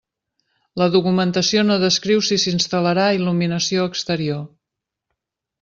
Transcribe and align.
La 0.81 0.87
documentació 0.95 1.65
no 1.67 1.77
descriu 1.83 2.25
si 2.29 2.39
s'instal·larà 2.45 3.07
il·luminació 3.21 3.89
exterior. 3.93 4.45